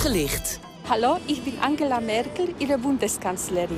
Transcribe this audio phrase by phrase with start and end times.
[0.00, 0.60] Uitgelicht.
[0.88, 3.76] Hallo, ich bin Angela Merkel, Ihre Bundeskanzlerin.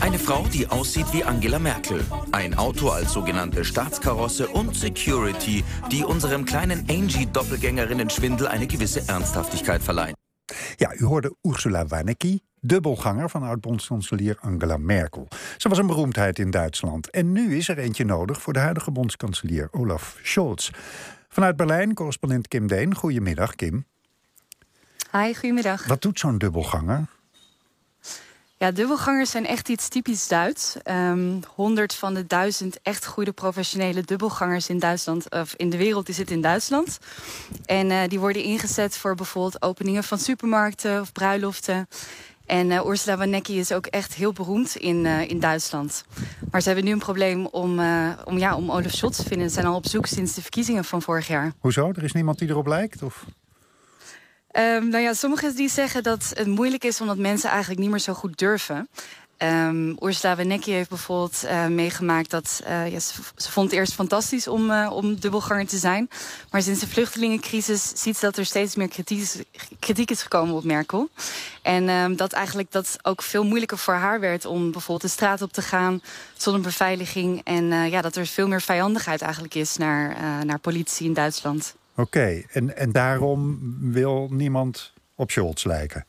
[0.00, 2.00] Eine Frau, die aussieht wie Angela Merkel.
[2.32, 10.14] Ein Auto als sogenannte Staatskarosse und Security, die unserem kleinen Angie-Doppelgängerinnen-Schwindel eine gewisse Ernsthaftigkeit verleihen.
[10.78, 15.28] Ja, u hoorde Ursula Warnecki, dubbelganger van oud-bondskanselier Angela Merkel.
[15.58, 17.10] Ze was een beroemdheid in Duitsland.
[17.10, 20.70] En nu is er eentje nodig voor de huidige bondskanselier Olaf Scholz.
[21.28, 22.94] Vanuit Berlijn, correspondent Kim Deen.
[22.94, 23.84] Goedemiddag, Kim.
[25.12, 25.86] Hi, goedemiddag.
[25.86, 27.06] Wat doet zo'n dubbelganger?
[28.56, 30.76] Ja, dubbelgangers zijn echt iets typisch Duits.
[30.84, 36.06] Um, 100 van de duizend echt goede professionele dubbelgangers in Duitsland, of in de wereld,
[36.06, 36.98] die zitten in Duitsland.
[37.64, 41.88] En uh, die worden ingezet voor bijvoorbeeld openingen van supermarkten of bruiloften.
[42.46, 46.04] En uh, Ursula Wanecki is ook echt heel beroemd in, uh, in Duitsland.
[46.50, 49.48] Maar ze hebben nu een probleem om, uh, om, ja, om Olaf Scholz te vinden.
[49.48, 51.52] Ze zijn al op zoek sinds de verkiezingen van vorig jaar.
[51.58, 51.88] Hoezo?
[51.88, 53.02] Er is niemand die erop lijkt?
[53.02, 53.24] Of?
[54.52, 57.98] Um, nou ja, sommigen die zeggen dat het moeilijk is omdat mensen eigenlijk niet meer
[57.98, 58.88] zo goed durven.
[59.42, 64.48] Um, Ursula Wenecki heeft bijvoorbeeld uh, meegemaakt dat uh, ja, ze, vond het eerst fantastisch
[64.48, 66.10] om, uh, om dubbelganger te zijn.
[66.50, 69.36] Maar sinds de vluchtelingencrisis ziet ze dat er steeds meer kritiek is,
[69.78, 71.08] kritiek is gekomen op Merkel.
[71.62, 75.42] En um, dat eigenlijk dat ook veel moeilijker voor haar werd om bijvoorbeeld de straat
[75.42, 76.02] op te gaan
[76.36, 77.40] zonder beveiliging.
[77.44, 81.74] En ja, dat er veel meer vijandigheid eigenlijk is naar, naar politie in Duitsland.
[81.90, 82.46] Oké, okay.
[82.52, 83.58] en, en daarom
[83.92, 86.06] wil niemand op Scholz lijken?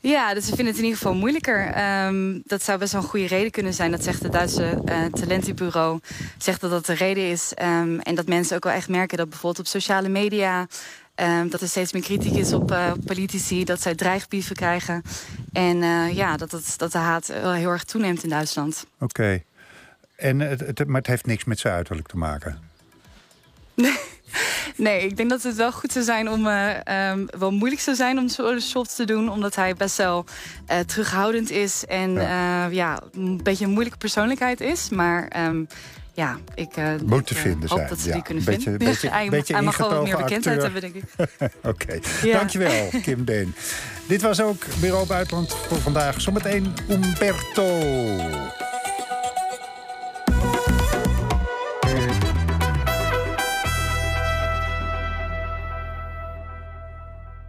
[0.00, 1.84] Ja, dus ze vinden het in ieder geval moeilijker.
[2.06, 3.90] Um, dat zou best wel een goede reden kunnen zijn.
[3.90, 6.00] Dat zegt het Duitse uh, talentenbureau.
[6.38, 7.52] Zegt dat dat de reden is.
[7.62, 10.66] Um, en dat mensen ook wel echt merken dat bijvoorbeeld op sociale media...
[11.20, 13.64] Um, dat er steeds meer kritiek is op uh, politici.
[13.64, 15.02] Dat zij dreigbrieven krijgen.
[15.52, 18.86] En uh, ja, dat, het, dat de haat wel heel erg toeneemt in Duitsland.
[18.94, 19.04] Oké.
[19.04, 19.44] Okay.
[20.16, 22.58] En het, het, maar het heeft niks met zijn uiterlijk te maken?
[24.76, 25.06] Nee.
[25.06, 28.18] Ik denk dat het wel goed zou zijn om uh, um, wel moeilijk zou zijn
[28.18, 30.24] om soft te doen, omdat hij best wel
[30.70, 32.66] uh, terughoudend is en ja.
[32.66, 33.00] Uh, ja.
[33.12, 34.88] een beetje een moeilijke persoonlijkheid is.
[34.88, 35.66] Maar um,
[36.14, 37.88] ja, ik, uh, Moet te vinden hoop zijn.
[37.88, 38.14] dat ze ja.
[38.14, 38.88] die kunnen beetje, vinden.
[38.88, 40.72] Beetje, hij, beetje hij mag wel wat meer bekendheid acteur.
[40.72, 41.50] hebben, denk ik.
[41.62, 42.00] Oké, okay.
[42.22, 42.36] Ja.
[42.36, 43.54] dankjewel Kim Deen.
[44.06, 46.20] Dit was ook Bureau Buitenland voor vandaag.
[46.20, 48.63] Zometeen Umberto.